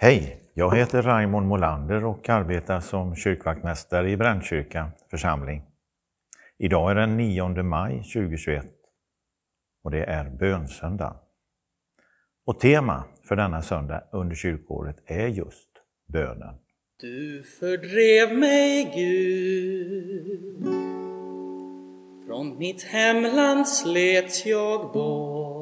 Hej! 0.00 0.42
Jag 0.54 0.76
heter 0.76 1.02
Raimond 1.02 1.46
Molander 1.46 2.04
och 2.04 2.28
arbetar 2.28 2.80
som 2.80 3.16
kyrkvaktmästare 3.16 4.10
i 4.10 4.16
Brännkyrka 4.16 4.90
församling. 5.10 5.62
Idag 6.58 6.90
är 6.90 6.94
den 6.94 7.16
9 7.16 7.62
maj 7.62 7.96
2021 7.96 8.66
och 9.84 9.90
det 9.90 10.04
är 10.04 10.30
bönsöndag. 10.30 11.16
Och 12.46 12.60
tema 12.60 13.04
för 13.28 13.36
denna 13.36 13.62
söndag 13.62 14.04
under 14.12 14.36
kyrkåret 14.36 14.96
är 15.06 15.26
just 15.26 15.68
bönen. 16.12 16.54
Du 17.00 17.42
fördrev 17.42 18.38
mig, 18.38 18.92
Gud. 18.94 20.64
Från 22.26 22.58
mitt 22.58 22.82
hemland 22.82 23.68
slet 23.68 24.46
jag 24.46 24.92
bort. 24.92 25.57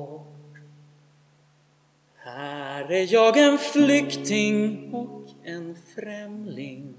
Här 2.26 2.92
är 2.92 3.12
jag 3.12 3.36
en 3.36 3.58
flykting 3.58 4.90
och 4.92 5.24
en 5.44 5.76
främling. 5.94 6.94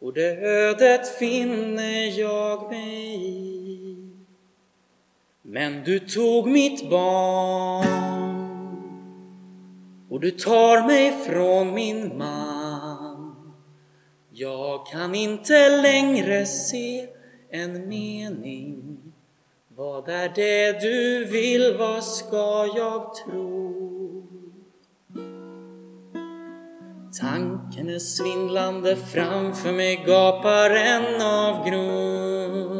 Och 0.00 0.12
det 0.12 0.38
ödet 0.38 1.18
finner 1.18 2.18
jag 2.18 2.70
mig 2.70 3.14
i. 3.28 3.96
Men 5.42 5.84
du 5.84 5.98
tog 5.98 6.46
mitt 6.46 6.90
barn 6.90 7.86
och 10.10 10.20
du 10.20 10.30
tar 10.30 10.86
mig 10.86 11.12
från 11.26 11.74
min 11.74 12.18
man. 12.18 13.52
Jag 14.30 14.86
kan 14.86 15.14
inte 15.14 15.82
längre 15.82 16.46
se 16.46 17.08
en 17.50 17.88
mening. 17.88 18.98
Vad 19.68 20.08
är 20.08 20.32
det 20.34 20.80
du 20.80 21.24
vill, 21.24 21.76
vad 21.78 22.04
ska 22.04 22.66
jag 22.76 23.14
tro? 23.14 23.69
Tanken 27.18 27.88
är 27.88 27.98
svindlande, 27.98 28.96
framför 28.96 29.72
mig 29.72 30.04
gapar 30.06 30.70
en 30.70 31.22
avgrund. 31.22 32.70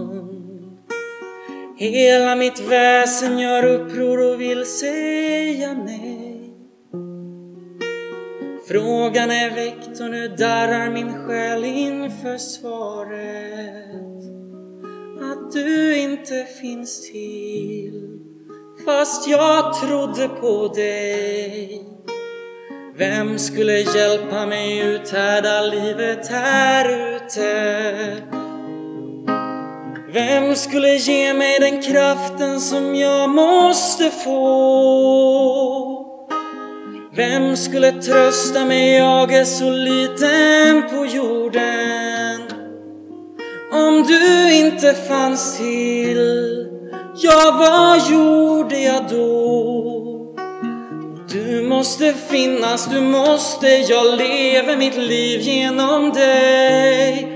Hela 1.76 2.36
mitt 2.36 2.60
väsen 2.60 3.38
gör 3.38 3.64
uppror 3.64 4.32
och 4.32 4.40
vill 4.40 4.66
säga 4.66 5.74
nej. 5.74 6.54
Frågan 8.68 9.30
är 9.30 9.50
väckt 9.54 10.00
och 10.00 10.10
nu 10.10 10.28
darrar 10.28 10.90
min 10.90 11.26
själ 11.26 11.64
inför 11.64 12.38
svaret 12.38 13.90
att 15.20 15.52
du 15.52 15.96
inte 15.96 16.44
finns 16.44 17.10
till 17.10 18.18
fast 18.84 19.28
jag 19.28 19.74
trodde 19.80 20.28
på 20.28 20.68
dig. 20.68 21.89
Vem 22.96 23.38
skulle 23.38 23.78
hjälpa 23.80 24.46
mig 24.46 24.78
uthärda 24.78 25.62
livet 25.62 26.28
här 26.28 26.88
ute? 27.16 27.50
Vem 30.12 30.54
skulle 30.54 30.96
ge 30.96 31.34
mig 31.34 31.58
den 31.60 31.82
kraften 31.82 32.60
som 32.60 32.94
jag 32.94 33.30
måste 33.30 34.10
få? 34.10 35.50
Vem 37.14 37.56
skulle 37.56 37.92
trösta 37.92 38.64
mig, 38.64 38.96
jag 38.96 39.32
är 39.32 39.44
så 39.44 39.70
liten 39.70 40.82
på 40.90 41.06
jorden 41.06 42.40
Om 43.72 44.02
du 44.02 44.54
inte 44.54 44.94
fanns 44.94 45.58
till, 45.58 46.66
ja 47.16 47.56
vad 47.58 48.10
gjorde 48.10 48.78
jag 48.78 49.08
då? 49.10 49.99
Du 51.80 51.84
måste 51.84 52.14
finnas, 52.14 52.86
du 52.86 53.00
måste, 53.00 53.68
jag 53.68 54.18
lever 54.18 54.76
mitt 54.76 54.96
liv 54.96 55.40
genom 55.40 56.10
dig 56.12 57.28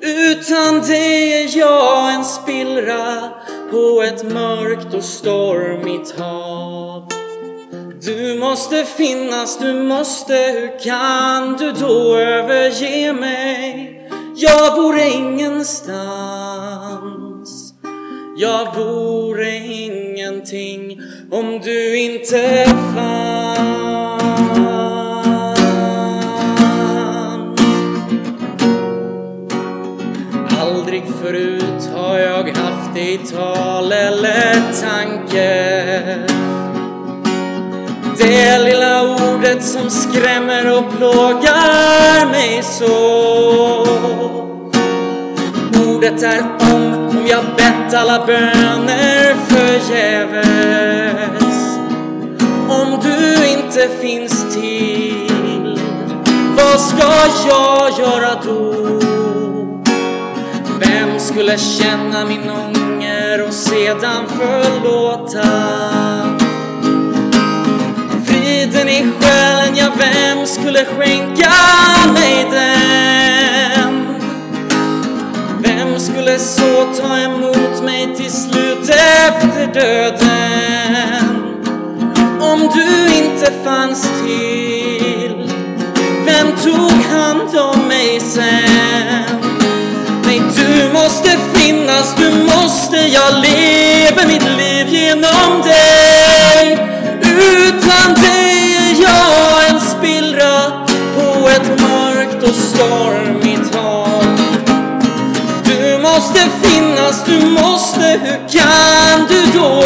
Utan 0.00 0.80
dig 0.80 1.42
är 1.42 1.58
jag 1.58 2.14
en 2.14 2.24
spillra 2.24 3.30
på 3.70 4.02
ett 4.02 4.32
mörkt 4.32 4.94
och 4.94 5.04
stormigt 5.04 6.18
hav 6.18 7.08
du 8.02 8.38
måste 8.38 8.84
finnas, 8.84 9.58
du 9.58 9.74
måste, 9.74 10.34
hur 10.34 10.84
kan 10.84 11.56
du 11.56 11.72
då 11.72 12.16
överge 12.16 13.12
mig? 13.12 13.94
Jag 14.36 14.76
vore 14.76 15.08
ingenstans, 15.08 16.14
jag 18.36 18.74
vore 18.74 19.56
ingenting 19.56 21.00
om 21.30 21.60
du 21.64 21.98
inte 21.98 22.66
fanns. 22.94 23.87
Förut 31.22 31.90
har 31.94 32.18
jag 32.18 32.56
haft 32.56 32.94
dig 32.94 33.14
i 33.14 33.18
tal 33.18 33.92
eller 33.92 34.54
tanke. 34.80 35.48
Det 38.18 38.58
lilla 38.58 39.02
ordet 39.02 39.64
som 39.64 39.90
skrämmer 39.90 40.78
och 40.78 40.96
plågar 40.96 42.30
mig 42.30 42.62
så. 42.62 42.88
Ordet 45.86 46.22
är 46.22 46.42
om, 46.74 47.08
om 47.08 47.26
jag 47.26 47.44
bett 47.56 47.94
alla 47.94 48.26
böner 48.26 49.34
förgäves. 49.48 50.48
Om 52.68 52.98
du 53.02 53.46
inte 53.48 53.88
finns 54.00 54.54
till, 54.54 55.80
vad 56.56 56.80
ska 56.80 57.06
jag 57.48 57.98
göra 57.98 58.34
då? 58.44 59.17
Skulle 61.28 61.58
känna 61.58 62.24
min 62.24 62.50
ånger 62.50 63.42
och 63.46 63.52
sedan 63.52 64.24
förlåta? 64.28 65.48
friden 68.24 68.88
i 68.88 69.12
själen, 69.20 69.76
ja 69.76 69.86
vem 69.98 70.46
skulle 70.46 70.84
skänka 70.84 71.50
mig 72.12 72.46
den? 72.50 74.06
Vem 75.62 76.00
skulle 76.00 76.38
så 76.38 76.86
ta 77.00 77.18
emot 77.18 77.82
mig 77.84 78.16
till 78.16 78.32
slut 78.32 78.88
efter 78.88 79.66
döden? 79.74 81.38
Om 82.40 82.70
du 82.74 83.14
inte 83.16 83.52
fanns 83.64 84.02
till, 84.02 85.52
vem 86.24 86.56
tog 86.56 87.02
hand 87.04 87.56
om 87.56 87.88
mig 87.88 88.20
sen? 88.20 89.37
Du 90.56 90.92
måste 90.92 91.30
finnas, 91.54 92.14
du 92.16 92.30
måste, 92.44 92.96
jag 92.96 93.34
lever 93.34 94.26
mitt 94.26 94.44
liv 94.56 94.88
genom 94.88 95.62
dig 95.62 96.78
utan 97.22 98.14
dig 98.14 98.76
är 98.76 99.02
jag 99.02 99.68
en 99.70 99.80
spillra 99.80 100.86
på 101.14 101.48
ett 101.48 101.80
mörkt 101.80 102.42
och 102.42 102.54
stormigt 102.54 103.74
hav. 103.74 104.24
Du 105.64 105.98
måste 105.98 106.40
finnas, 106.62 107.24
du 107.24 107.46
måste, 107.46 108.00
hur 108.00 108.48
kan 108.58 109.26
du 109.28 109.58
då 109.58 109.82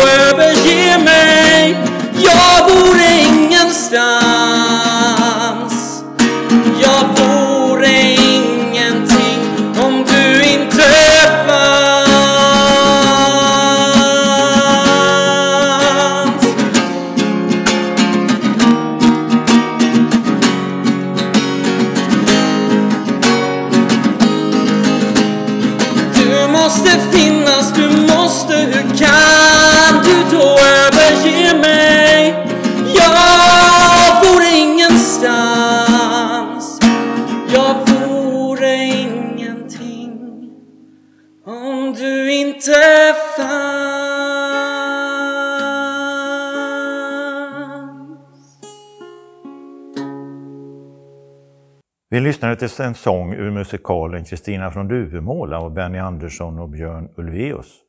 Vi 52.12 52.20
lyssnade 52.20 52.56
till 52.56 52.84
en 52.84 52.94
sång 52.94 53.34
ur 53.34 53.50
musikalen 53.50 54.24
Kristina 54.24 54.70
från 54.70 54.88
Duvemåla 54.88 55.58
av 55.58 55.74
Benny 55.74 55.98
Andersson 55.98 56.58
och 56.58 56.68
Björn 56.68 57.08
Ulvaeus. 57.16 57.80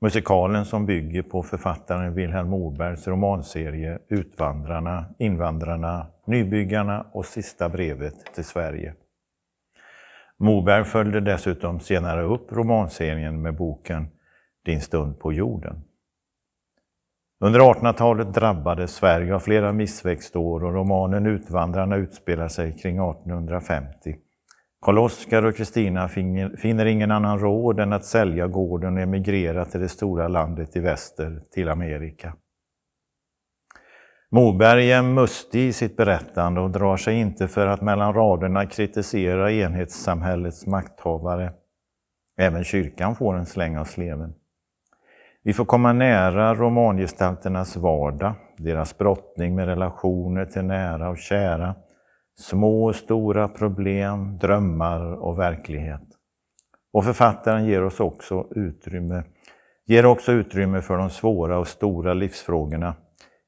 Musikalen 0.00 0.64
som 0.64 0.86
bygger 0.86 1.22
på 1.22 1.42
författaren 1.42 2.14
Vilhelm 2.14 2.48
Mobergs 2.48 3.08
romanserie 3.08 3.98
Utvandrarna, 4.08 5.04
Invandrarna, 5.18 6.06
Nybyggarna 6.26 7.06
och 7.12 7.24
Sista 7.24 7.68
brevet 7.68 8.34
till 8.34 8.44
Sverige. 8.44 8.94
Moberg 10.38 10.84
följde 10.84 11.20
dessutom 11.20 11.80
senare 11.80 12.22
upp 12.22 12.52
romanserien 12.52 13.42
med 13.42 13.56
boken 13.56 14.08
din 14.64 14.80
stund 14.80 15.18
på 15.18 15.32
jorden. 15.32 15.84
Under 17.44 17.60
1800-talet 17.60 18.34
drabbades 18.34 18.94
Sverige 18.94 19.34
av 19.34 19.40
flera 19.40 19.72
missväxtår 19.72 20.64
och 20.64 20.74
romanen 20.74 21.26
Utvandrarna 21.26 21.96
utspelar 21.96 22.48
sig 22.48 22.78
kring 22.78 22.96
1850. 22.96 24.16
Karl-Oskar 24.82 25.44
och 25.46 25.56
Kristina 25.56 26.08
finner 26.58 26.86
ingen 26.86 27.10
annan 27.10 27.38
råd 27.38 27.80
än 27.80 27.92
att 27.92 28.04
sälja 28.04 28.46
gården 28.46 28.96
och 28.96 29.02
emigrera 29.02 29.64
till 29.64 29.80
det 29.80 29.88
stora 29.88 30.28
landet 30.28 30.76
i 30.76 30.80
väster, 30.80 31.42
till 31.50 31.68
Amerika. 31.68 32.36
Moberg 34.30 34.92
är 34.92 35.02
mustig 35.02 35.68
i 35.68 35.72
sitt 35.72 35.96
berättande 35.96 36.60
och 36.60 36.70
drar 36.70 36.96
sig 36.96 37.14
inte 37.14 37.48
för 37.48 37.66
att 37.66 37.80
mellan 37.80 38.14
raderna 38.14 38.66
kritisera 38.66 39.52
enhetssamhällets 39.52 40.66
makthavare. 40.66 41.52
Även 42.38 42.64
kyrkan 42.64 43.16
får 43.16 43.36
en 43.36 43.46
släng 43.46 43.78
av 43.78 43.84
sleven. 43.84 44.34
Vi 45.44 45.52
får 45.52 45.64
komma 45.64 45.92
nära 45.92 46.54
romangestalternas 46.54 47.76
vardag, 47.76 48.34
deras 48.56 48.98
brottning 48.98 49.54
med 49.54 49.66
relationer 49.66 50.46
till 50.46 50.64
nära 50.64 51.08
och 51.10 51.18
kära, 51.18 51.74
små 52.38 52.84
och 52.84 52.94
stora 52.94 53.48
problem, 53.48 54.38
drömmar 54.38 55.22
och 55.22 55.38
verklighet. 55.38 56.02
Och 56.92 57.04
författaren 57.04 57.64
ger 57.64 57.84
oss 57.84 58.00
också 58.00 58.46
utrymme, 58.50 59.24
ger 59.86 60.06
också 60.06 60.32
utrymme 60.32 60.82
för 60.82 60.96
de 60.96 61.10
svåra 61.10 61.58
och 61.58 61.68
stora 61.68 62.14
livsfrågorna. 62.14 62.94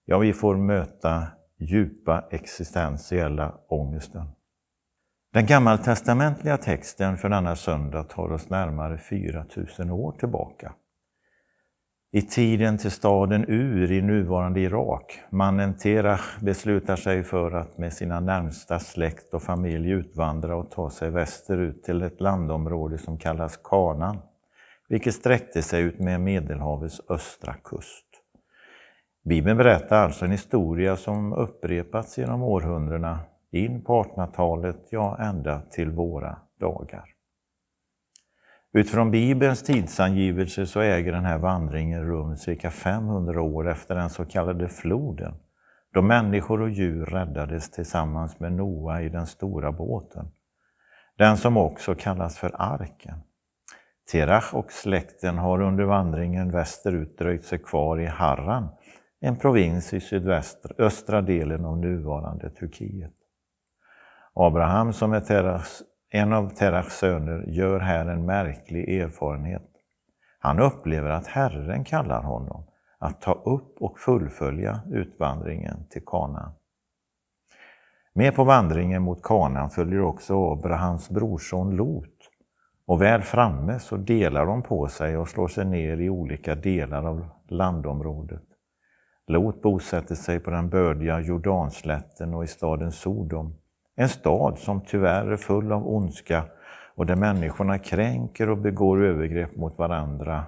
Ja, 0.04 0.18
vi 0.18 0.32
får 0.32 0.56
möta 0.56 1.26
djupa 1.58 2.24
existentiella 2.30 3.54
ångesten. 3.68 4.26
Den 5.32 5.46
gammaltestamentliga 5.46 6.56
texten 6.56 7.16
för 7.16 7.28
denna 7.28 7.56
söndag 7.56 8.02
tar 8.02 8.32
oss 8.32 8.50
närmare 8.50 8.98
4000 8.98 9.90
år 9.90 10.12
tillbaka. 10.12 10.72
I 12.16 12.22
tiden 12.22 12.78
till 12.78 12.90
staden 12.90 13.44
Ur 13.48 13.92
i 13.92 14.02
nuvarande 14.02 14.60
Irak. 14.60 15.20
Mannen 15.30 15.76
Terach 15.76 16.40
beslutar 16.40 16.96
sig 16.96 17.22
för 17.22 17.52
att 17.52 17.78
med 17.78 17.92
sina 17.92 18.20
närmsta 18.20 18.78
släkt 18.78 19.34
och 19.34 19.42
familj 19.42 19.90
utvandra 19.90 20.56
och 20.56 20.70
ta 20.70 20.90
sig 20.90 21.10
västerut 21.10 21.84
till 21.84 22.02
ett 22.02 22.20
landområde 22.20 22.98
som 22.98 23.18
kallas 23.18 23.56
Kanan, 23.56 24.18
vilket 24.88 25.14
sträckte 25.14 25.62
sig 25.62 25.82
ut 25.82 25.98
med 25.98 26.20
Medelhavets 26.20 27.00
östra 27.08 27.54
kust. 27.54 28.06
Bibeln 29.24 29.56
berättar 29.56 30.04
alltså 30.04 30.24
en 30.24 30.30
historia 30.30 30.96
som 30.96 31.32
upprepats 31.32 32.18
genom 32.18 32.42
århundradena, 32.42 33.20
in 33.50 33.84
på 33.84 34.02
1800-talet, 34.02 34.86
ja 34.90 35.16
ända 35.20 35.60
till 35.60 35.90
våra 35.90 36.36
dagar. 36.60 37.13
Utifrån 38.76 39.10
Bibelns 39.10 39.62
tidsangivelse 39.62 40.66
så 40.66 40.80
äger 40.80 41.12
den 41.12 41.24
här 41.24 41.38
vandringen 41.38 42.06
rum 42.06 42.36
cirka 42.36 42.70
500 42.70 43.42
år 43.42 43.70
efter 43.70 43.94
den 43.94 44.10
så 44.10 44.24
kallade 44.24 44.68
floden, 44.68 45.34
då 45.92 46.02
människor 46.02 46.60
och 46.60 46.70
djur 46.70 47.06
räddades 47.06 47.70
tillsammans 47.70 48.40
med 48.40 48.52
Noa 48.52 49.02
i 49.02 49.08
den 49.08 49.26
stora 49.26 49.72
båten. 49.72 50.26
Den 51.18 51.36
som 51.36 51.56
också 51.56 51.94
kallas 51.94 52.38
för 52.38 52.50
arken. 52.54 53.18
Terach 54.12 54.54
och 54.54 54.72
släkten 54.72 55.38
har 55.38 55.60
under 55.60 55.84
vandringen 55.84 56.50
västerut 56.50 57.18
dröjt 57.18 57.44
sig 57.44 57.58
kvar 57.58 58.00
i 58.00 58.06
Harran, 58.06 58.68
en 59.20 59.36
provins 59.36 59.94
i 59.94 60.00
sydöstra 60.00 61.22
delen 61.22 61.64
av 61.64 61.78
nuvarande 61.78 62.50
Turkiet. 62.50 63.14
Abraham, 64.34 64.92
som 64.92 65.12
är 65.12 65.20
Terachs 65.20 65.82
en 66.14 66.32
av 66.32 66.48
Terachs 66.48 66.98
söner, 66.98 67.44
gör 67.46 67.80
här 67.80 68.06
en 68.06 68.26
märklig 68.26 69.00
erfarenhet. 69.00 69.70
Han 70.38 70.60
upplever 70.60 71.10
att 71.10 71.26
Herren 71.26 71.84
kallar 71.84 72.22
honom 72.22 72.64
att 72.98 73.20
ta 73.20 73.32
upp 73.32 73.76
och 73.80 73.98
fullfölja 73.98 74.80
utvandringen 74.92 75.86
till 75.90 76.04
Kana. 76.06 76.52
Med 78.12 78.34
på 78.34 78.44
vandringen 78.44 79.02
mot 79.02 79.22
Kanaan 79.22 79.70
följer 79.70 80.00
också 80.00 80.52
Abrahams 80.52 81.10
brorson 81.10 81.76
Lot. 81.76 82.30
Och 82.86 83.02
väl 83.02 83.22
framme 83.22 83.78
så 83.78 83.96
delar 83.96 84.46
de 84.46 84.62
på 84.62 84.88
sig 84.88 85.16
och 85.16 85.28
slår 85.28 85.48
sig 85.48 85.64
ner 85.64 86.00
i 86.00 86.10
olika 86.10 86.54
delar 86.54 87.04
av 87.08 87.28
landområdet. 87.48 88.44
Lot 89.26 89.62
bosätter 89.62 90.14
sig 90.14 90.40
på 90.40 90.50
den 90.50 90.68
bördiga 90.68 91.20
Jordanslätten 91.20 92.34
och 92.34 92.44
i 92.44 92.46
staden 92.46 92.92
Sodom. 92.92 93.54
En 93.96 94.08
stad 94.08 94.58
som 94.58 94.80
tyvärr 94.80 95.26
är 95.26 95.36
full 95.36 95.72
av 95.72 95.88
ondska 95.88 96.44
och 96.94 97.06
där 97.06 97.16
människorna 97.16 97.78
kränker 97.78 98.50
och 98.50 98.58
begår 98.58 99.04
övergrepp 99.04 99.56
mot 99.56 99.78
varandra, 99.78 100.44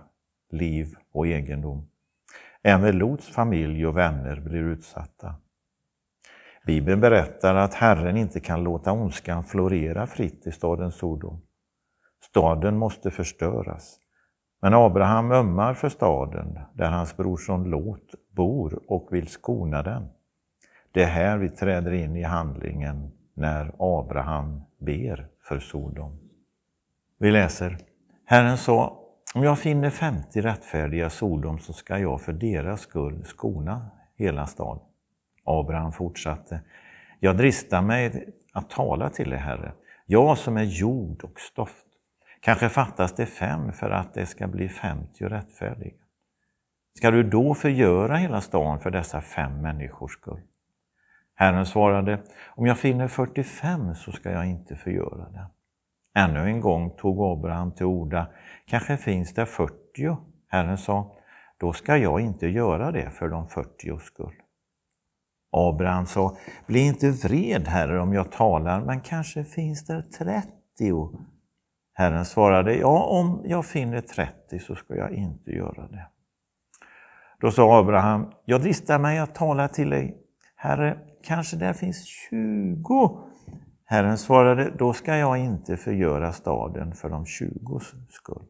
liv 0.50 0.94
och 1.12 1.26
egendom. 1.26 1.88
Även 2.62 2.98
Lots 2.98 3.28
familj 3.28 3.87
och 3.87 3.96
vänner 3.96 4.40
blir 4.40 4.62
utsatta. 4.62 5.34
Bibeln 6.66 7.00
berättar 7.00 7.54
att 7.54 7.75
Herren 7.75 8.16
inte 8.16 8.40
kan 8.40 8.64
låta 8.64 8.93
ondskan 8.93 9.44
florera 9.44 10.06
fritt 10.06 10.46
i 10.46 10.52
staden 10.52 10.93
Sodom. 10.93 11.40
Staden 12.25 12.76
måste 12.76 13.10
förstöras. 13.10 13.98
Men 14.62 14.75
Abraham 14.75 15.32
ömmar 15.32 15.75
för 15.75 15.88
staden 15.88 16.58
där 16.75 16.90
hans 16.90 17.16
brorson 17.16 17.70
Lot 17.70 18.14
bor 18.37 18.81
och 18.88 19.08
vill 19.10 19.28
skona 19.28 19.82
den. 19.82 20.08
Det 20.93 21.02
är 21.02 21.08
här 21.08 21.38
vi 21.38 21.48
träder 21.48 21.93
in 21.93 22.16
i 22.16 22.22
handlingen 22.22 23.12
när 23.36 23.74
Abraham 23.78 24.62
ber 24.78 25.28
för 25.48 25.58
Sodom. 25.58 26.19
Vi 27.19 27.31
läser 27.31 27.78
Herren 28.24 28.58
sa, 28.58 29.00
om 29.34 29.43
jag 29.43 29.58
finner 29.58 29.90
50 29.90 30.40
rättfärdiga 30.40 31.10
Sodom 31.10 31.58
så 31.58 31.72
ska 31.72 31.98
jag 31.98 32.20
för 32.20 32.32
deras 32.32 32.81
skull 32.81 33.24
skona 33.24 33.90
hela 34.16 34.46
staden. 34.46 34.82
Abraham 35.44 35.93
fortsatte, 35.93 36.60
jag 37.20 37.36
dristar 37.36 37.82
mig 37.82 38.28
att 38.52 38.70
tala 38.70 39.10
till 39.10 39.31
dig, 39.31 39.38
Herre, 39.38 39.72
jag 40.06 40.38
som 40.38 40.56
är 40.56 40.62
jord 40.62 41.24
och 41.24 41.40
stoft. 41.40 41.86
Kanske 42.40 42.69
fattas 42.69 43.14
det 43.14 43.26
fem 43.26 43.72
för 43.72 43.90
att 43.90 44.14
det 44.14 44.26
ska 44.26 44.46
bli 44.46 44.69
50 44.69 45.24
rättfärdiga. 45.24 45.94
Ska 46.96 47.10
du 47.10 47.22
då 47.22 47.55
förgöra 47.55 48.16
hela 48.16 48.40
staden 48.40 48.81
för 48.81 48.90
dessa 48.90 49.20
fem 49.20 49.62
människors 49.62 50.12
skull? 50.12 50.43
Herren 51.38 51.66
svarade, 51.66 52.22
om 52.48 52.66
jag 52.66 52.78
finner 52.78 53.08
45 53.08 53.94
så 53.94 54.12
ska 54.12 54.31
jag 54.31 54.46
inte 54.46 54.76
förgöra 54.76 55.28
det. 55.28 55.46
Ännu 56.14 56.40
en 56.40 56.60
gång 56.60 56.90
tog 56.96 57.38
Abraham 57.38 57.72
till 57.72 57.86
orda, 57.86 58.26
kanske 58.66 58.96
finns 58.96 59.34
det 59.34 59.46
40. 59.46 60.16
Herren 60.48 60.78
sa, 60.78 61.16
då 61.58 61.72
ska 61.72 61.96
jag 61.96 62.20
inte 62.20 62.46
göra 62.46 62.93
det 62.93 63.10
för 63.10 63.28
de 63.28 63.48
40 63.48 63.98
skull. 63.98 64.34
Abraham 65.52 66.06
sa, 66.06 66.36
bli 66.66 66.81
inte 66.81 67.10
vred, 67.10 67.69
Herre, 67.69 68.00
om 68.00 68.12
jag 68.12 68.32
talar, 68.32 68.81
men 68.81 69.00
kanske 69.00 69.44
finns 69.44 69.86
det 69.86 70.02
30. 70.02 70.48
Herren 71.93 72.24
svarade, 72.24 72.76
ja, 72.76 73.05
om 73.05 73.43
jag 73.44 73.66
finner 73.66 74.00
30 74.00 74.58
så 74.58 74.74
ska 74.74 74.94
jag 74.94 75.12
inte 75.12 75.50
göra 75.50 75.88
det. 75.88 76.06
Då 77.40 77.50
sa 77.50 77.78
Abraham, 77.78 78.32
jag 78.44 78.60
dristar 78.60 78.98
mig 78.98 79.19
att 79.19 79.34
tala 79.34 79.69
till 79.69 79.90
dig, 79.90 80.16
Herre, 80.56 80.98
kanske 81.26 81.56
där 81.56 81.72
finns 81.72 82.04
20. 82.04 83.20
Herren 83.84 84.18
svarade, 84.18 84.70
då 84.78 84.92
ska 84.92 85.16
jag 85.16 85.38
inte 85.38 85.76
förgöra 85.76 86.32
staden 86.32 86.94
för 86.94 87.10
de 87.10 87.26
20 87.26 87.80
skull. 88.08 88.42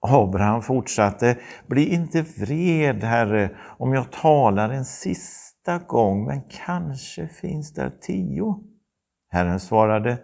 Abraham 0.00 0.62
fortsatte, 0.62 1.38
bli 1.66 1.94
inte 1.94 2.22
vred, 2.22 3.04
Herre, 3.04 3.50
om 3.78 3.92
jag 3.92 4.12
talar 4.12 4.70
en 4.70 4.84
sista 4.84 5.78
gång, 5.78 6.26
men 6.26 6.42
kanske 6.66 7.28
finns 7.28 7.72
där 7.74 7.92
tio. 8.00 8.64
Herren 9.30 9.60
svarade, 9.60 10.18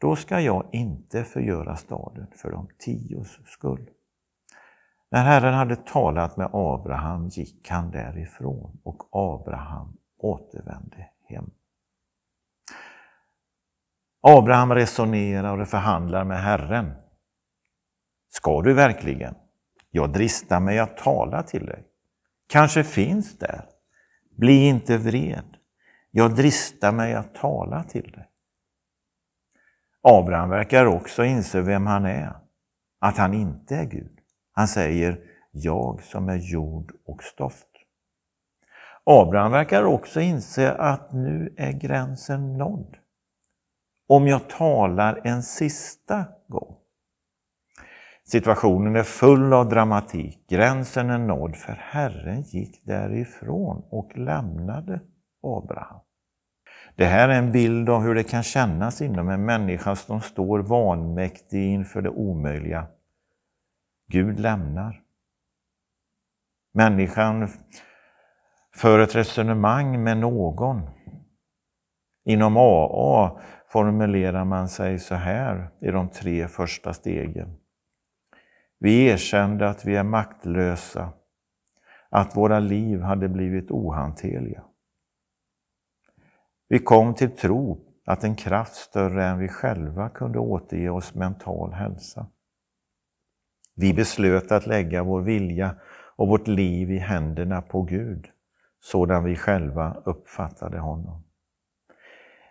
då 0.00 0.16
ska 0.16 0.40
jag 0.40 0.68
inte 0.72 1.24
förgöra 1.24 1.76
staden 1.76 2.26
för 2.36 2.50
de 2.50 2.68
tios 2.78 3.38
skull. 3.46 3.90
När 5.10 5.24
Herren 5.24 5.54
hade 5.54 5.76
talat 5.76 6.36
med 6.36 6.50
Abraham 6.52 7.28
gick 7.28 7.68
han 7.70 7.90
därifrån 7.90 8.80
och 8.84 9.08
Abraham 9.12 9.99
återvände 10.20 11.08
hem. 11.28 11.50
Abraham 14.20 14.74
resonerar 14.74 15.58
och 15.58 15.68
förhandlar 15.68 16.24
med 16.24 16.42
Herren. 16.42 16.92
Ska 18.28 18.62
du 18.62 18.74
verkligen? 18.74 19.34
Jag 19.90 20.12
dristar 20.12 20.60
mig 20.60 20.78
att 20.78 20.96
tala 20.96 21.42
till 21.42 21.66
dig. 21.66 21.86
Kanske 22.46 22.84
finns 22.84 23.38
där. 23.38 23.64
Bli 24.36 24.68
inte 24.68 24.98
vred. 24.98 25.56
Jag 26.10 26.36
dristar 26.36 26.92
mig 26.92 27.14
att 27.14 27.34
tala 27.34 27.82
till 27.82 28.10
dig. 28.10 28.26
Abraham 30.02 30.50
verkar 30.50 30.86
också 30.86 31.24
inse 31.24 31.60
vem 31.60 31.86
han 31.86 32.04
är, 32.04 32.36
att 32.98 33.16
han 33.16 33.34
inte 33.34 33.76
är 33.76 33.84
Gud. 33.84 34.18
Han 34.52 34.68
säger, 34.68 35.20
jag 35.50 36.02
som 36.02 36.28
är 36.28 36.36
jord 36.36 36.92
och 37.06 37.22
stoft. 37.22 37.68
Abraham 39.04 39.52
verkar 39.52 39.84
också 39.84 40.20
inse 40.20 40.72
att 40.72 41.12
nu 41.12 41.54
är 41.56 41.72
gränsen 41.72 42.58
nådd. 42.58 42.96
Om 44.08 44.26
jag 44.26 44.48
talar 44.48 45.20
en 45.24 45.42
sista 45.42 46.24
gång. 46.48 46.76
Situationen 48.24 48.96
är 48.96 49.02
full 49.02 49.52
av 49.52 49.68
dramatik. 49.68 50.46
Gränsen 50.48 51.10
är 51.10 51.18
nådd 51.18 51.56
för 51.56 51.72
Herren 51.72 52.42
gick 52.42 52.86
därifrån 52.86 53.84
och 53.90 54.18
lämnade 54.18 55.00
Abraham. 55.42 56.00
Det 56.96 57.06
här 57.06 57.28
är 57.28 57.38
en 57.38 57.52
bild 57.52 57.88
av 57.88 58.02
hur 58.02 58.14
det 58.14 58.24
kan 58.24 58.42
kännas 58.42 59.02
inom 59.02 59.28
en 59.28 59.44
människa 59.44 59.96
som 59.96 60.20
står 60.20 60.58
vanmäktig 60.58 61.64
inför 61.64 62.02
det 62.02 62.10
omöjliga. 62.10 62.86
Gud 64.08 64.40
lämnar. 64.40 65.02
Människan 66.72 67.48
för 68.80 68.98
ett 68.98 69.14
resonemang 69.14 70.02
med 70.02 70.18
någon. 70.18 70.90
Inom 72.24 72.56
AA 72.56 73.40
formulerar 73.68 74.44
man 74.44 74.68
sig 74.68 74.98
så 74.98 75.14
här 75.14 75.70
i 75.80 75.90
de 75.90 76.08
tre 76.08 76.48
första 76.48 76.92
stegen. 76.92 77.56
Vi 78.78 79.06
erkände 79.06 79.68
att 79.68 79.84
vi 79.84 79.96
är 79.96 80.02
maktlösa, 80.02 81.12
att 82.10 82.36
våra 82.36 82.58
liv 82.58 83.00
hade 83.00 83.28
blivit 83.28 83.70
ohanterliga. 83.70 84.62
Vi 86.68 86.78
kom 86.78 87.14
till 87.14 87.30
tro 87.30 87.80
att 88.06 88.24
en 88.24 88.36
kraft 88.36 88.74
större 88.74 89.24
än 89.24 89.38
vi 89.38 89.48
själva 89.48 90.08
kunde 90.08 90.38
återge 90.38 90.90
oss 90.90 91.14
mental 91.14 91.72
hälsa. 91.72 92.26
Vi 93.76 93.94
beslöt 93.94 94.52
att 94.52 94.66
lägga 94.66 95.02
vår 95.02 95.22
vilja 95.22 95.76
och 96.16 96.28
vårt 96.28 96.48
liv 96.48 96.90
i 96.90 96.98
händerna 96.98 97.62
på 97.62 97.82
Gud, 97.82 98.30
sådan 98.80 99.24
vi 99.24 99.36
själva 99.36 99.96
uppfattade 100.04 100.78
honom. 100.78 101.24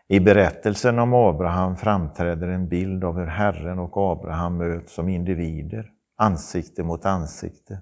I 0.08 0.20
berättelsen 0.20 1.00
om 1.00 1.14
Abraham 1.14 1.78
framträder 1.78 2.48
en 2.48 2.70
bild 2.70 3.04
av 3.04 3.18
hur 3.18 3.26
Herren 3.26 3.80
och 3.80 3.98
Abraham 3.98 4.58
möts 4.58 4.94
som 4.94 5.10
individer, 5.10 5.92
ansikte 6.18 6.84
mot 6.84 7.06
ansikte. 7.06 7.82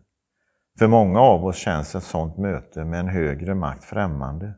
För 0.79 0.87
många 0.87 1.19
av 1.19 1.45
oss 1.45 1.55
känns 1.55 1.95
ett 1.95 2.03
sådant 2.03 2.37
möte 2.37 2.85
med 2.85 2.99
en 2.99 3.07
högre 3.07 3.55
makt 3.55 3.83
främmande. 3.83 4.53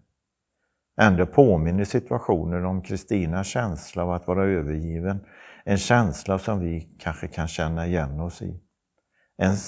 Ändå 1.01 1.25
påminner 1.25 1.83
situationen 1.83 2.65
om 2.65 2.81
Kristinas 2.81 3.47
känsla 3.47 4.03
av 4.03 4.11
att 4.11 4.27
vara 4.27 4.45
övergiven, 4.45 5.19
en 5.63 5.77
känsla 5.77 6.39
som 6.39 6.59
vi 6.59 6.97
kanske 6.99 7.27
kan 7.27 7.47
känna 7.47 7.87
igen 7.87 8.19
oss 8.19 8.41
i. 8.41 8.61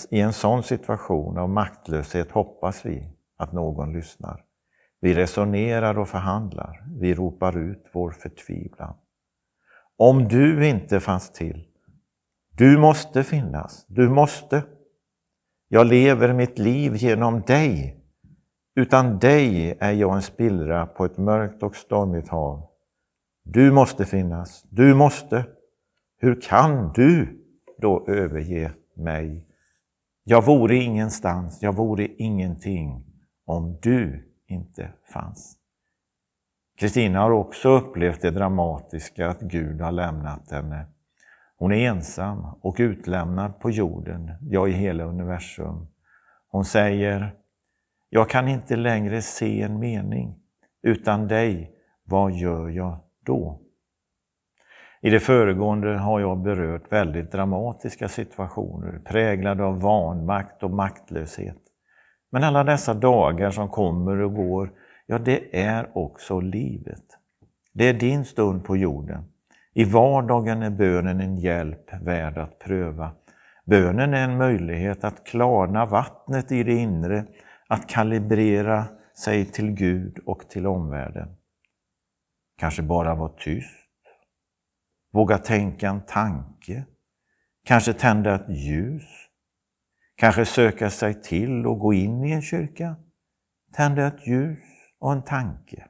I 0.09 0.21
en 0.21 0.33
sån 0.33 0.63
situation 0.63 1.37
av 1.37 1.49
maktlöshet 1.49 2.31
hoppas 2.31 2.85
vi 2.85 3.20
att 3.41 3.53
någon 3.53 3.93
lyssnar. 3.93 4.43
Vi 4.99 5.13
resonerar 5.13 5.99
och 5.99 6.09
förhandlar. 6.09 6.85
Vi 6.99 7.13
ropar 7.13 7.57
ut 7.57 7.89
vår 7.93 8.11
förtvivlan. 8.11 8.95
Om 9.97 10.27
du 10.27 10.67
inte 10.67 10.99
fanns 10.99 11.31
till. 11.31 11.67
Du 12.57 12.77
måste 12.77 13.23
finnas. 13.23 13.85
Du 13.87 14.09
måste. 14.09 14.63
Jag 15.67 15.87
lever 15.87 16.33
mitt 16.33 16.59
liv 16.59 16.95
genom 16.95 17.41
dig. 17.41 17.97
Utan 18.75 19.19
dig 19.19 19.77
är 19.79 19.91
jag 19.91 20.15
en 20.15 20.21
spillra 20.21 20.85
på 20.85 21.05
ett 21.05 21.17
mörkt 21.17 21.63
och 21.63 21.75
stormigt 21.75 22.29
hav. 22.29 22.67
Du 23.43 23.71
måste 23.71 24.05
finnas. 24.05 24.65
Du 24.69 24.93
måste. 24.93 25.45
Hur 26.17 26.41
kan 26.41 26.93
du 26.93 27.41
då 27.77 28.05
överge 28.07 28.71
mig? 28.95 29.47
Jag 30.23 30.45
vore 30.45 30.75
ingenstans, 30.75 31.61
jag 31.61 31.75
vore 31.75 32.07
ingenting 32.07 33.10
om 33.45 33.77
du 33.81 34.33
inte 34.47 34.93
fanns. 35.13 35.57
Kristina 36.77 37.19
har 37.19 37.31
också 37.31 37.69
upplevt 37.69 38.21
det 38.21 38.31
dramatiska 38.31 39.29
att 39.29 39.41
Gud 39.41 39.81
har 39.81 39.91
lämnat 39.91 40.51
henne. 40.51 40.85
Hon 41.57 41.71
är 41.71 41.89
ensam 41.89 42.45
och 42.61 42.75
utlämnad 42.79 43.59
på 43.59 43.71
jorden, 43.71 44.31
ja 44.41 44.67
i 44.67 44.71
hela 44.71 45.03
universum. 45.03 45.87
Hon 46.49 46.65
säger, 46.65 47.35
jag 48.09 48.29
kan 48.29 48.47
inte 48.47 48.75
längre 48.75 49.21
se 49.21 49.61
en 49.61 49.79
mening. 49.79 50.39
Utan 50.83 51.27
dig, 51.27 51.71
vad 52.03 52.31
gör 52.31 52.69
jag 52.69 52.99
då? 53.25 53.61
I 55.01 55.09
det 55.09 55.19
föregående 55.19 55.97
har 55.97 56.19
jag 56.19 56.41
berört 56.41 56.91
väldigt 56.91 57.31
dramatiska 57.31 58.07
situationer 58.07 58.99
präglade 59.05 59.63
av 59.63 59.81
vanmakt 59.81 60.63
och 60.63 60.71
maktlöshet. 60.71 61.57
Men 62.31 62.43
alla 62.43 62.63
dessa 62.63 62.93
dagar 62.93 63.51
som 63.51 63.69
kommer 63.69 64.21
och 64.21 64.33
går, 64.33 64.71
ja 65.05 65.17
det 65.17 65.61
är 65.61 65.97
också 65.97 66.39
livet. 66.39 67.03
Det 67.73 67.89
är 67.89 67.93
din 67.93 68.25
stund 68.25 68.65
på 68.65 68.77
jorden. 68.77 69.23
I 69.73 69.83
vardagen 69.83 70.61
är 70.61 70.69
bönen 70.69 71.21
en 71.21 71.37
hjälp 71.37 71.93
värd 72.01 72.37
att 72.37 72.59
pröva. 72.59 73.11
Bönen 73.65 74.13
är 74.13 74.23
en 74.23 74.37
möjlighet 74.37 75.03
att 75.03 75.25
klarna 75.25 75.85
vattnet 75.85 76.51
i 76.51 76.63
det 76.63 76.73
inre, 76.73 77.25
att 77.67 77.89
kalibrera 77.89 78.85
sig 79.23 79.45
till 79.45 79.71
Gud 79.71 80.19
och 80.25 80.49
till 80.49 80.67
omvärlden. 80.67 81.35
Kanske 82.57 82.81
bara 82.81 83.15
vara 83.15 83.33
tyst. 83.37 83.91
Våga 85.13 85.37
tänka 85.37 85.89
en 85.89 86.05
tanke. 86.05 86.85
Kanske 87.65 87.93
tända 87.93 88.35
ett 88.35 88.49
ljus. 88.49 89.30
Kanske 90.21 90.45
söka 90.45 90.89
sig 90.89 91.21
till 91.21 91.65
och 91.65 91.79
gå 91.79 91.93
in 91.93 92.23
i 92.23 92.31
en 92.31 92.41
kyrka. 92.41 92.95
Tända 93.73 94.07
ett 94.07 94.27
ljus 94.27 94.59
och 94.99 95.11
en 95.11 95.23
tanke. 95.23 95.87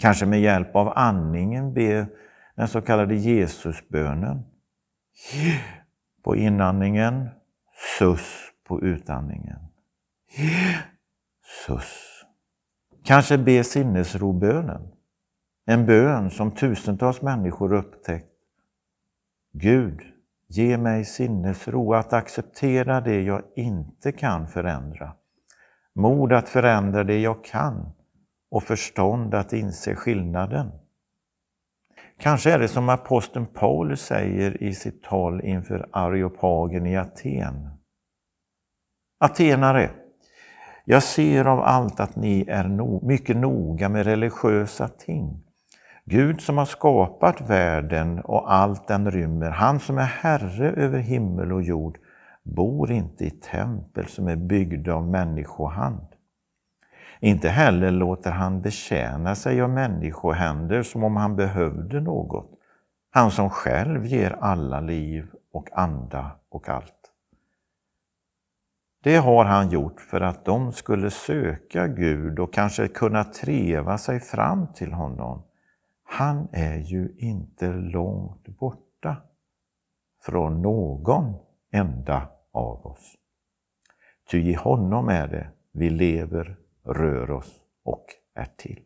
Kanske 0.00 0.26
med 0.26 0.40
hjälp 0.40 0.76
av 0.76 0.92
andningen 0.96 1.74
be 1.74 2.06
den 2.56 2.68
så 2.68 2.80
kallade 2.80 3.14
Jesusbönen. 3.14 4.44
På 6.24 6.36
inandningen, 6.36 7.28
sus 7.98 8.52
på 8.64 8.82
utandningen. 8.82 9.58
Sus. 11.66 12.24
Kanske 13.04 13.38
be 13.38 13.64
sinnesrobönen. 13.64 14.92
En 15.66 15.86
bön 15.86 16.30
som 16.30 16.50
tusentals 16.50 17.22
människor 17.22 17.72
upptäckt. 17.72 18.32
Gud, 19.52 20.00
ge 20.48 20.78
mig 20.78 21.04
sinnesro 21.04 21.94
att 21.94 22.12
acceptera 22.12 23.00
det 23.00 23.22
jag 23.22 23.42
inte 23.56 24.12
kan 24.12 24.48
förändra. 24.48 25.12
Mod 25.94 26.32
att 26.32 26.48
förändra 26.48 27.04
det 27.04 27.18
jag 27.20 27.44
kan 27.44 27.92
och 28.50 28.62
förstånd 28.62 29.34
att 29.34 29.52
inse 29.52 29.94
skillnaden. 29.94 30.70
Kanske 32.18 32.52
är 32.52 32.58
det 32.58 32.68
som 32.68 32.88
aposteln 32.88 33.46
Paulus 33.46 34.00
säger 34.00 34.62
i 34.62 34.74
sitt 34.74 35.02
tal 35.02 35.40
inför 35.44 35.88
Areopagen 35.92 36.86
i 36.86 36.96
Aten. 36.96 37.70
Atenare, 39.20 39.90
jag 40.84 41.02
ser 41.02 41.44
av 41.44 41.60
allt 41.60 42.00
att 42.00 42.16
ni 42.16 42.44
är 42.48 42.68
no 42.68 43.06
mycket 43.06 43.36
noga 43.36 43.88
med 43.88 44.06
religiösa 44.06 44.88
ting. 44.88 45.47
Gud 46.10 46.40
som 46.40 46.58
har 46.58 46.64
skapat 46.64 47.40
världen 47.40 48.20
och 48.20 48.52
allt 48.52 48.88
den 48.88 49.10
rymmer, 49.10 49.50
han 49.50 49.80
som 49.80 49.98
är 49.98 50.02
Herre 50.02 50.70
över 50.70 50.98
himmel 50.98 51.52
och 51.52 51.62
jord, 51.62 51.98
bor 52.42 52.90
inte 52.90 53.24
i 53.24 53.30
tempel 53.30 54.06
som 54.06 54.28
är 54.28 54.36
byggda 54.36 54.94
av 54.94 55.08
människohand. 55.08 56.06
Inte 57.20 57.48
heller 57.48 57.90
låter 57.90 58.30
han 58.30 58.62
betjäna 58.62 59.34
sig 59.34 59.62
av 59.62 59.70
människohänder 59.70 60.82
som 60.82 61.04
om 61.04 61.16
han 61.16 61.36
behövde 61.36 62.00
något. 62.00 62.50
Han 63.10 63.30
som 63.30 63.50
själv 63.50 64.06
ger 64.06 64.36
alla 64.40 64.80
liv 64.80 65.26
och 65.52 65.68
anda 65.72 66.30
och 66.50 66.68
allt. 66.68 66.94
Det 69.02 69.16
har 69.16 69.44
han 69.44 69.70
gjort 69.70 70.00
för 70.00 70.20
att 70.20 70.44
de 70.44 70.72
skulle 70.72 71.10
söka 71.10 71.86
Gud 71.86 72.38
och 72.38 72.52
kanske 72.52 72.88
kunna 72.88 73.24
treva 73.24 73.98
sig 73.98 74.20
fram 74.20 74.66
till 74.74 74.92
honom. 74.92 75.42
Han 76.10 76.48
är 76.52 76.78
ju 76.78 77.14
inte 77.18 77.72
långt 77.72 78.48
borta 78.48 79.16
från 80.22 80.62
någon 80.62 81.34
enda 81.70 82.30
av 82.52 82.86
oss. 82.86 83.16
Ty 84.30 84.38
i 84.38 84.54
honom 84.54 85.08
är 85.08 85.28
det 85.28 85.50
vi 85.72 85.90
lever, 85.90 86.56
rör 86.82 87.30
oss 87.30 87.60
och 87.82 88.06
är 88.34 88.48
till. 88.56 88.84